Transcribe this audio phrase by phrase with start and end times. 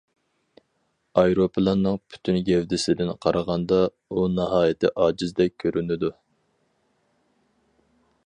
[1.23, 3.79] ئايروپىلاننىڭ پۈتۈن گەۋدىسىدىن قارىغاندا،
[4.15, 6.13] ئۇ ناھايىتى ئاجىزدەك كۆرۈنىدۇ.